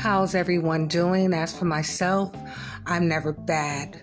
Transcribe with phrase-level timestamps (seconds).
[0.00, 1.34] How's everyone doing?
[1.34, 2.34] As for myself,
[2.86, 4.02] I'm never bad.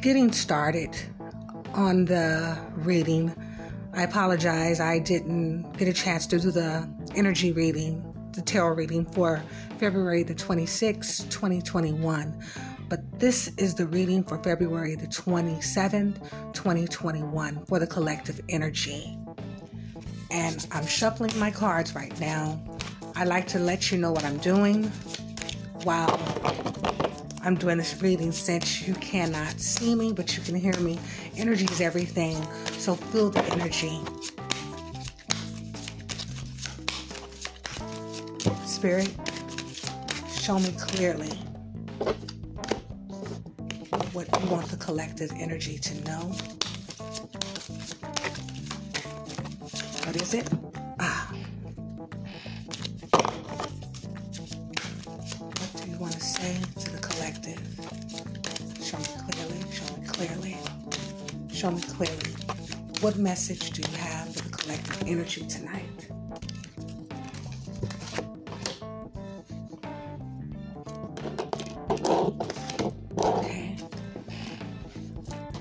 [0.00, 0.98] Getting started
[1.72, 3.32] on the reading,
[3.94, 4.80] I apologize.
[4.80, 8.02] I didn't get a chance to do the energy reading,
[8.32, 9.40] the tarot reading for
[9.78, 12.44] February the 26th, 2021.
[12.88, 19.16] But this is the reading for February the 27th, 2021 for the collective energy.
[20.32, 22.60] And I'm shuffling my cards right now
[23.18, 24.84] I like to let you know what I'm doing
[25.84, 26.20] while
[27.42, 30.98] I'm doing this reading since you cannot see me, but you can hear me.
[31.34, 32.36] Energy is everything,
[32.72, 34.00] so feel the energy.
[38.66, 39.10] Spirit,
[40.30, 41.34] show me clearly
[44.12, 46.20] what you want the collective energy to know.
[50.04, 50.65] What is it?
[61.70, 62.32] Me clearly.
[63.00, 66.08] What message do you have for the collective energy tonight?
[73.18, 73.76] Okay.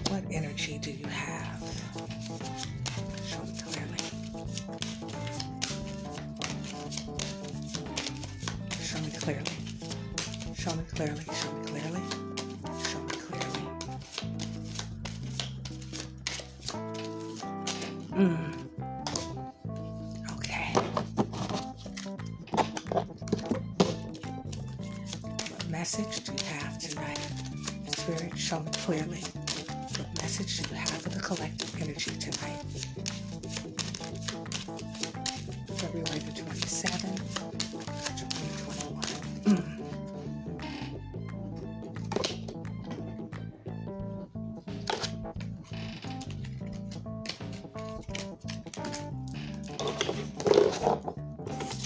[0.09, 1.63] What energy do you have?
[3.25, 3.97] Show me clearly.
[8.83, 9.43] Show me clearly.
[10.55, 11.64] Show me clearly, show me
[31.25, 32.61] collective energy tonight?
[35.73, 37.17] February the 27th,
[37.71, 39.01] 2021.
[39.45, 39.65] Mm.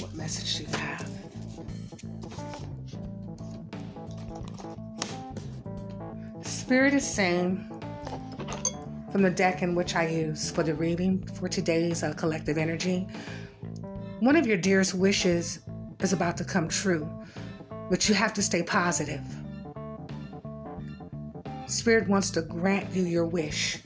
[0.01, 1.09] What message do you have?
[6.43, 7.78] Spirit is saying
[9.11, 13.07] from the deck in which I use for the reading for today's uh, collective energy,
[14.19, 15.59] one of your dearest wishes
[15.99, 17.09] is about to come true,
[17.89, 19.23] but you have to stay positive.
[21.65, 23.79] Spirit wants to grant you your wish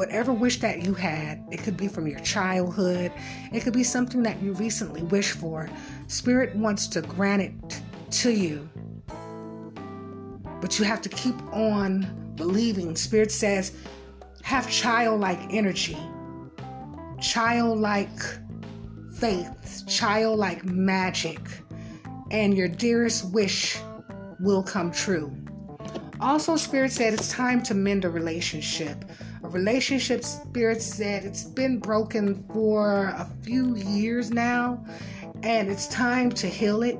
[0.00, 3.12] whatever wish that you had, it could be from your childhood,
[3.52, 5.68] it could be something that you recently wished for.
[6.06, 8.68] Spirit wants to grant it to you.
[10.60, 12.96] But you have to keep on believing.
[12.96, 13.72] Spirit says,
[14.42, 15.98] have childlike energy,
[17.20, 18.08] childlike
[19.16, 21.40] faith, childlike magic,
[22.30, 23.78] and your dearest wish
[24.40, 25.34] will come true.
[26.20, 29.04] Also, Spirit said it's time to mend a relationship
[29.42, 34.84] a relationship spirit said it's been broken for a few years now
[35.42, 36.98] and it's time to heal it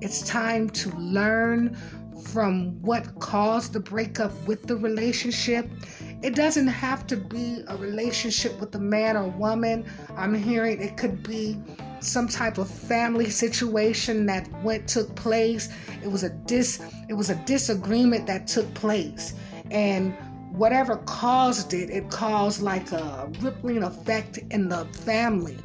[0.00, 1.76] it's time to learn
[2.24, 5.68] from what caused the breakup with the relationship
[6.22, 9.84] it doesn't have to be a relationship with a man or woman
[10.16, 11.56] i'm hearing it could be
[12.00, 15.68] some type of family situation that went took place
[16.02, 19.34] it was a dis it was a disagreement that took place
[19.70, 20.16] and
[20.58, 25.56] whatever caused it, it caused like a rippling effect in the family.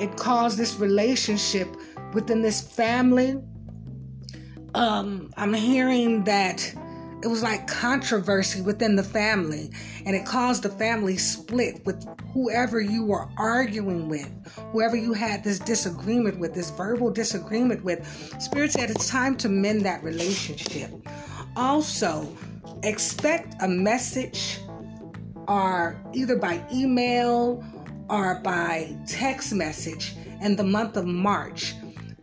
[0.00, 1.68] It caused this relationship
[2.14, 3.40] within this family.
[4.78, 6.72] Um, I'm hearing that
[7.24, 9.72] it was like controversy within the family,
[10.06, 14.30] and it caused the family split with whoever you were arguing with,
[14.70, 18.06] whoever you had this disagreement with, this verbal disagreement with.
[18.40, 20.92] Spirit said it's time to mend that relationship.
[21.56, 22.28] Also,
[22.84, 24.60] expect a message
[25.48, 27.64] or either by email
[28.08, 31.74] or by text message in the month of March.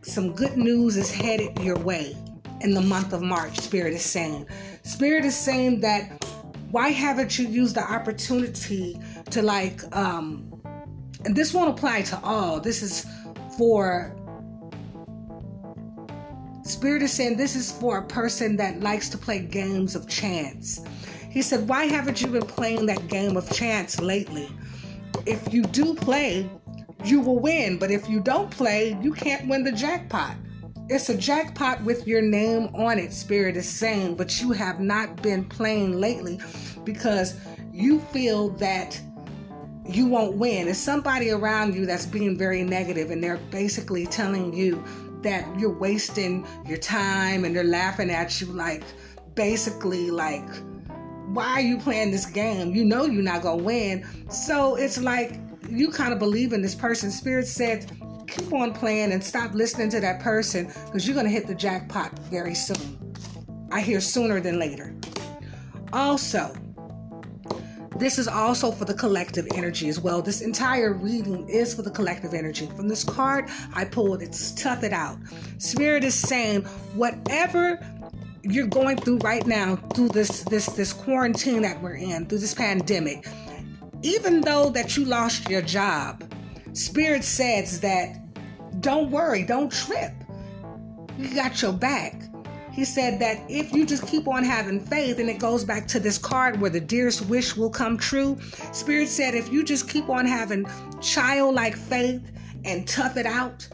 [0.03, 2.15] Some good news is headed your way
[2.61, 4.47] in the month of March, Spirit is saying.
[4.83, 6.23] Spirit is saying that
[6.71, 8.99] why haven't you used the opportunity
[9.31, 10.51] to like um
[11.25, 12.59] and this won't apply to all.
[12.59, 13.05] This is
[13.57, 14.15] for
[16.63, 20.83] Spirit is saying this is for a person that likes to play games of chance.
[21.29, 24.49] He said, Why haven't you been playing that game of chance lately?
[25.25, 26.49] If you do play,
[27.03, 27.77] you will win.
[27.77, 30.37] But if you don't play, you can't win the jackpot.
[30.87, 35.19] It's a jackpot with your name on it, Spirit is saying, but you have not
[35.23, 36.39] been playing lately
[36.83, 37.39] because
[37.73, 38.99] you feel that
[39.87, 40.67] you won't win.
[40.67, 44.83] It's somebody around you that's being very negative and they're basically telling you
[45.21, 48.83] that you're wasting your time and they're laughing at you like
[49.33, 50.47] basically like
[51.29, 52.75] why are you playing this game?
[52.75, 54.05] You know you're not gonna win.
[54.29, 57.09] So it's like you kind of believe in this person.
[57.09, 57.91] Spirit said,
[58.27, 62.17] keep on playing and stop listening to that person because you're gonna hit the jackpot
[62.29, 63.15] very soon.
[63.71, 64.95] I hear sooner than later.
[65.93, 66.53] Also,
[67.97, 70.21] this is also for the collective energy as well.
[70.21, 72.69] This entire reading is for the collective energy.
[72.75, 75.17] From this card I pulled, it's tough it out.
[75.59, 76.63] Spirit is saying,
[76.95, 77.79] whatever
[78.43, 82.53] you're going through right now, through this this this quarantine that we're in, through this
[82.53, 83.27] pandemic,
[84.01, 86.23] even though that you lost your job,
[86.75, 88.19] Spirit says that
[88.81, 90.13] don't worry, don't trip.
[91.17, 92.25] You got your back
[92.75, 95.99] he said that if you just keep on having faith, and it goes back to
[95.99, 98.37] this card where the dearest wish will come true.
[98.73, 100.67] Spirit said, if you just keep on having
[100.99, 102.21] childlike faith
[102.65, 103.65] and tough it out,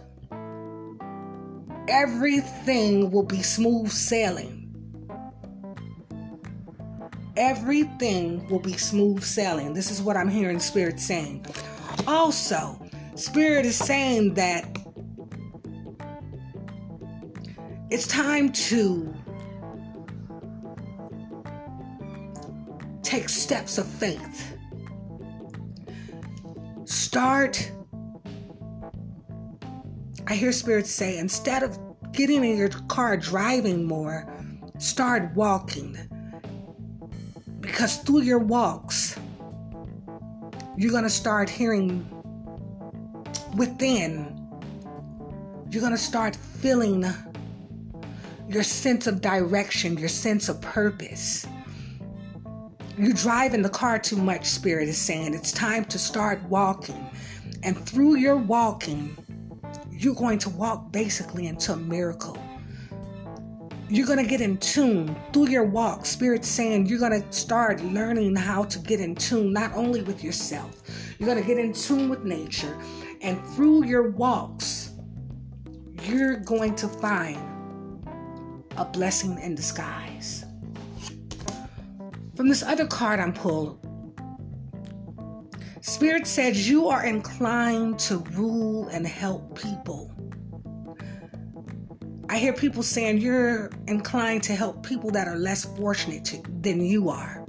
[1.87, 4.59] everything will be smooth sailing.
[7.37, 9.73] Everything will be smooth sailing.
[9.73, 11.43] This is what I'm hearing Spirit saying.
[12.05, 12.79] Also,
[13.15, 14.65] Spirit is saying that
[17.91, 19.13] It's time to
[23.03, 24.55] take steps of faith.
[26.85, 27.69] Start.
[30.27, 31.77] I hear spirits say instead of
[32.13, 34.25] getting in your car driving more,
[34.77, 35.97] start walking.
[37.59, 39.19] Because through your walks,
[40.77, 42.07] you're going to start hearing
[43.55, 44.37] within,
[45.69, 47.05] you're going to start feeling
[48.47, 51.47] your sense of direction, your sense of purpose.
[52.97, 55.33] You drive in the car too much, Spirit is saying.
[55.33, 57.09] It's time to start walking.
[57.63, 59.15] And through your walking,
[59.89, 62.37] you're going to walk basically into a miracle.
[63.87, 66.05] You're going to get in tune through your walk.
[66.05, 70.23] Spirit's saying you're going to start learning how to get in tune, not only with
[70.23, 70.81] yourself,
[71.19, 72.77] you're going to get in tune with nature.
[73.21, 74.91] And through your walks,
[76.03, 77.37] you're going to find
[78.77, 80.43] a blessing in disguise.
[82.35, 83.77] From this other card I'm pulled,
[85.81, 90.11] Spirit says you are inclined to rule and help people.
[92.29, 96.83] I hear people saying you're inclined to help people that are less fortunate to, than
[96.83, 97.45] you are.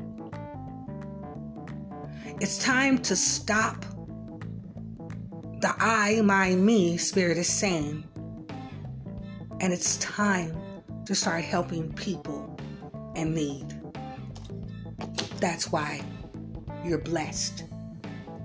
[2.41, 3.85] It's time to stop
[5.63, 8.05] the I, my, me, Spirit is saying.
[9.61, 10.61] And it's time
[11.07, 12.59] to start helping people
[13.15, 13.81] in need.
[15.39, 16.03] That's why
[16.85, 17.65] you're blessed.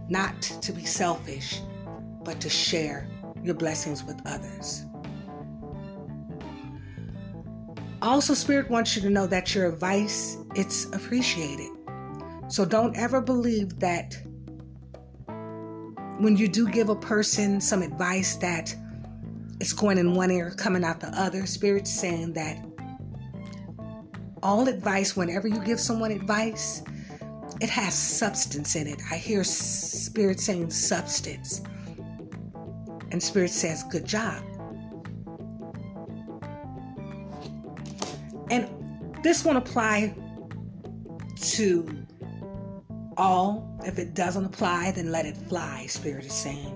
[0.09, 1.59] Not to be selfish,
[2.23, 3.09] but to share
[3.43, 4.85] your blessings with others.
[8.03, 11.71] Also, Spirit wants you to know that your advice, it's appreciated.
[12.47, 14.15] So don't ever believe that
[16.19, 18.75] when you do give a person some advice that
[19.59, 21.45] it's going in one ear, coming out the other.
[21.45, 22.63] Spirit's saying that
[24.43, 26.83] all advice, whenever you give someone advice,
[27.59, 29.01] it has substance in it.
[29.11, 31.61] I hear Spirit saying substance.
[33.11, 34.43] And Spirit says, good job.
[38.51, 38.69] And
[39.23, 40.15] this won't apply
[41.35, 42.06] to
[43.17, 43.77] all.
[43.85, 46.75] If it doesn't apply, then let it fly, Spirit is saying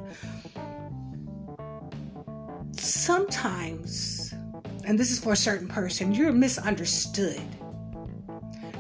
[2.81, 4.33] sometimes,
[4.85, 7.41] and this is for a certain person, you're misunderstood.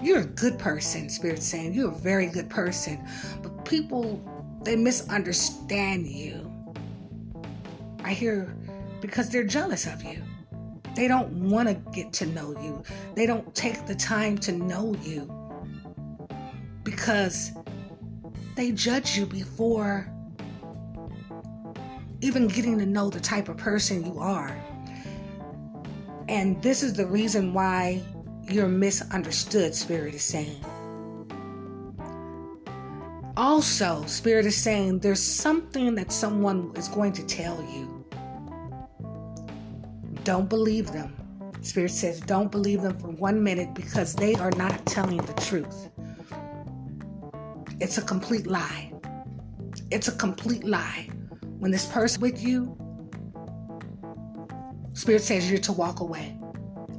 [0.01, 1.73] You're a good person, Spirit saying.
[1.73, 3.07] You're a very good person.
[3.41, 4.19] But people,
[4.63, 6.51] they misunderstand you.
[8.03, 8.55] I hear
[8.99, 10.21] because they're jealous of you.
[10.95, 12.83] They don't want to get to know you.
[13.15, 15.40] They don't take the time to know you
[16.83, 17.51] because
[18.55, 20.11] they judge you before
[22.21, 24.55] even getting to know the type of person you are.
[26.29, 28.01] And this is the reason why
[28.49, 30.63] you're misunderstood, Spirit is saying.
[33.37, 38.05] Also, Spirit is saying there's something that someone is going to tell you.
[40.23, 41.15] Don't believe them.
[41.61, 45.90] Spirit says, don't believe them for one minute because they are not telling the truth.
[47.81, 48.93] It's a complete lie.
[49.89, 51.09] It's a complete lie
[51.57, 52.77] when this person with you,
[54.93, 56.37] Spirit says you're to walk away.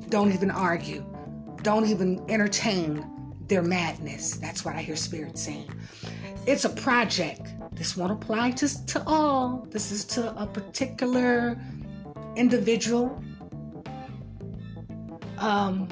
[0.09, 1.05] Don't even argue.
[1.62, 3.05] Don't even entertain
[3.47, 4.37] their madness.
[4.39, 5.71] That's what I hear Spirit saying.
[6.47, 9.67] It's a project This won't apply to, to all.
[9.71, 11.57] This is to a particular
[12.37, 13.23] individual.
[15.39, 15.89] Um,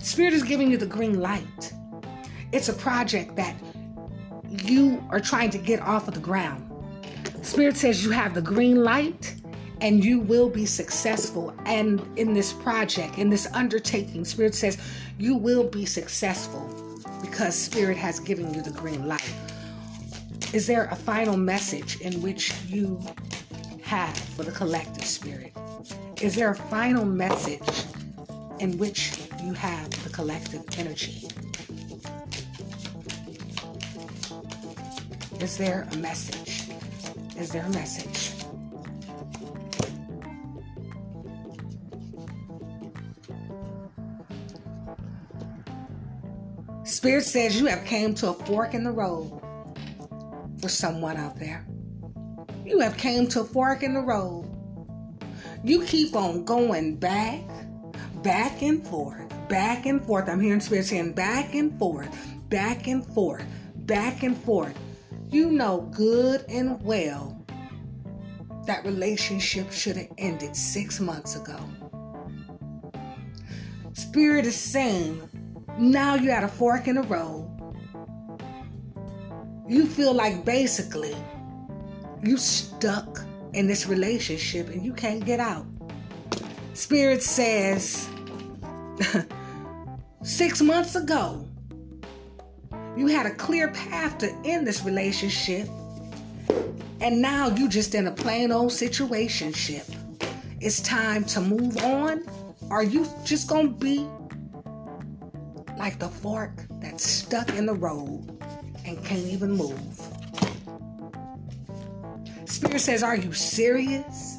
[0.00, 1.72] Spirit is giving you the green light.
[2.54, 3.56] It's a project that
[4.48, 6.70] you are trying to get off of the ground.
[7.42, 9.34] Spirit says you have the green light
[9.80, 11.52] and you will be successful.
[11.66, 14.78] And in this project, in this undertaking, Spirit says
[15.18, 16.62] you will be successful
[17.20, 19.34] because Spirit has given you the green light.
[20.52, 23.00] Is there a final message in which you
[23.82, 25.52] have for the collective spirit?
[26.22, 27.84] Is there a final message
[28.60, 31.26] in which you have the collective energy?
[35.44, 36.70] Is there a message?
[37.36, 38.32] Is there a message?
[46.84, 49.38] Spirit says you have came to a fork in the road
[50.62, 51.66] for someone out there.
[52.64, 54.50] You have came to a fork in the road.
[55.62, 57.42] You keep on going back,
[58.22, 60.26] back and forth, back and forth.
[60.26, 62.08] I'm hearing Spirit saying back and forth,
[62.48, 63.44] back and forth,
[63.76, 64.74] back and forth.
[65.34, 67.44] You know good and well
[68.66, 71.58] that relationship should have ended six months ago.
[73.92, 75.28] Spirit is saying,
[75.78, 77.50] now you're at a fork in the road
[79.66, 81.16] you feel like basically
[82.22, 83.20] you stuck
[83.54, 85.66] in this relationship and you can't get out.
[86.74, 88.08] Spirit says
[90.22, 91.48] six months ago,
[92.96, 95.68] you had a clear path to end this relationship,
[97.00, 99.94] and now you're just in a plain old situationship.
[100.60, 102.24] It's time to move on.
[102.70, 104.06] Are you just gonna be
[105.78, 108.34] like the fork that's stuck in the road?
[108.84, 109.80] and can't even move.
[112.44, 114.38] Spirit says, Are you serious?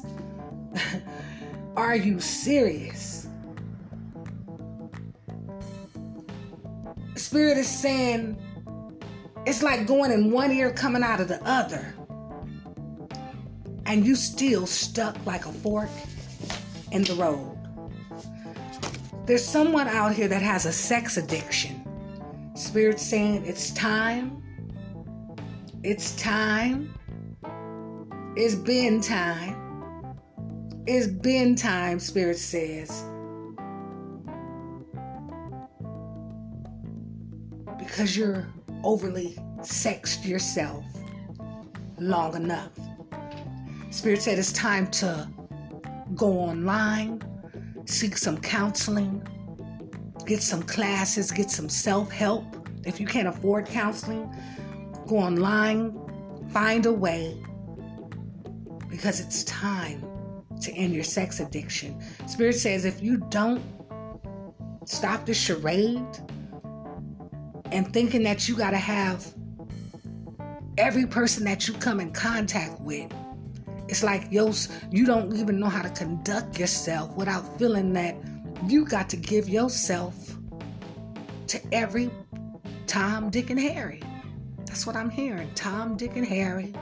[1.76, 3.28] Are you serious?
[7.16, 8.38] Spirit is saying,
[9.46, 11.94] It's like going in one ear, coming out of the other.
[13.86, 15.88] And you still stuck like a fork
[16.90, 17.56] in the road.
[19.24, 21.84] There's someone out here that has a sex addiction.
[22.56, 24.42] Spirit saying it's time.
[25.84, 26.92] It's time.
[28.34, 30.16] It's been time.
[30.86, 33.04] It's been time, Spirit says.
[37.78, 38.46] Because you're
[38.86, 40.84] overly sexed yourself
[41.98, 42.70] long enough.
[43.90, 45.28] Spirit said it's time to
[46.14, 47.20] go online,
[47.84, 49.26] seek some counseling,
[50.24, 52.44] get some classes, get some self help.
[52.84, 54.32] If you can't afford counseling,
[55.08, 55.98] go online,
[56.50, 57.36] find a way
[58.88, 60.00] because it's time
[60.60, 62.00] to end your sex addiction.
[62.28, 63.62] Spirit says if you don't
[64.84, 66.06] stop the charade
[67.76, 69.34] and thinking that you got to have
[70.78, 73.12] every person that you come in contact with
[73.88, 74.52] it's like yo
[74.90, 78.16] you don't even know how to conduct yourself without feeling that
[78.66, 80.36] you got to give yourself
[81.46, 82.10] to every
[82.86, 84.02] Tom, Dick, and Harry.
[84.64, 85.50] That's what I'm hearing.
[85.54, 86.72] Tom, Dick, and Harry.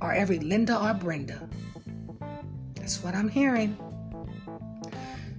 [0.00, 1.48] Or every Linda or Brenda.
[2.74, 3.76] That's what I'm hearing.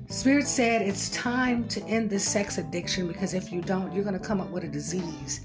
[0.10, 4.18] Spirit said it's time to end this sex addiction because if you don't, you're going
[4.18, 5.42] to come up with a disease.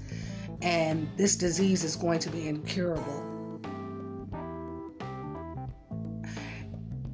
[0.61, 3.29] And this disease is going to be incurable.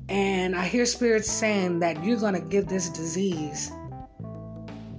[0.09, 3.71] And I hear spirits saying that you're going to give this disease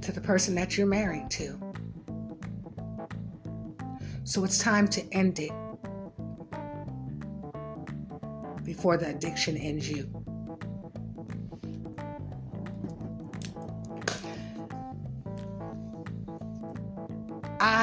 [0.01, 1.59] to the person that you're married to.
[4.25, 5.53] So it's time to end it
[8.65, 10.20] before the addiction ends you.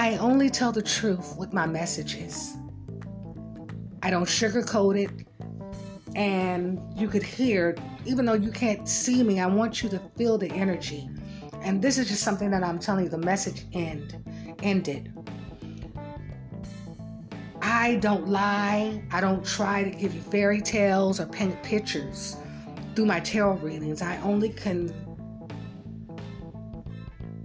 [0.07, 2.55] I only tell the truth with my messages.
[4.01, 5.27] I don't sugarcoat it
[6.15, 10.37] and you could hear, even though you can't see me, I want you to feel
[10.37, 11.09] the energy.
[11.61, 14.23] And this is just something that I'm telling you the message end
[14.63, 15.11] ended.
[17.61, 19.03] I don't lie.
[19.11, 22.37] I don't try to give you fairy tales or paint pictures
[22.95, 24.01] through my tarot readings.
[24.01, 24.87] I only can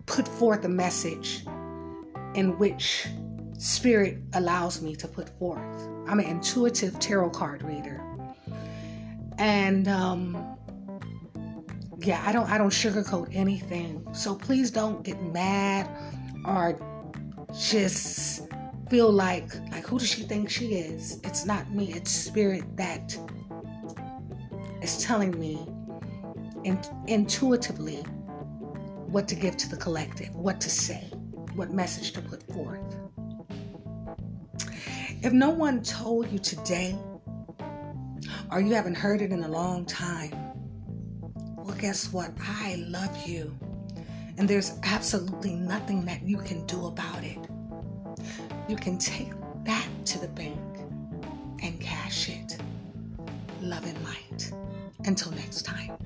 [0.07, 1.45] put forth a message
[2.35, 3.07] in which
[3.59, 5.89] spirit allows me to put forth.
[6.09, 8.03] I'm an intuitive tarot card reader.
[9.39, 10.57] And um,
[11.99, 14.07] yeah, I don't I don't sugarcoat anything.
[14.13, 15.89] So please don't get mad
[16.45, 16.79] or
[17.59, 18.49] just
[18.91, 21.21] feel like like who does she think she is?
[21.25, 21.93] It's not me.
[21.93, 23.17] It's spirit that
[24.83, 25.67] is telling me
[26.65, 28.03] in, intuitively
[29.07, 31.11] what to give to the collective, what to say,
[31.55, 32.81] what message to put forth.
[35.23, 36.97] If no one told you today,
[38.51, 40.33] or you haven't heard it in a long time,
[41.57, 42.33] well, guess what?
[42.41, 43.57] I love you.
[44.37, 47.39] And there's absolutely nothing that you can do about it.
[48.69, 49.31] You can take
[49.65, 50.59] that to the bank
[51.63, 52.59] and cash it.
[53.61, 54.53] Love and light.
[55.05, 55.97] Until next time.